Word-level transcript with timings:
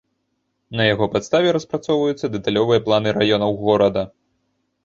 На 0.79 0.87
яго 0.93 1.05
падставе 1.15 1.51
распрацоўваюцца 1.57 2.31
дэталёвыя 2.39 2.83
планы 2.89 3.09
раёнаў 3.19 3.51
горада. 3.63 4.01